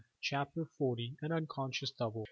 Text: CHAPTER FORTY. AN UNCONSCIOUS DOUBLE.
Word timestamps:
CHAPTER 0.19 0.65
FORTY. 0.79 1.15
AN 1.21 1.31
UNCONSCIOUS 1.31 1.91
DOUBLE. 1.91 2.19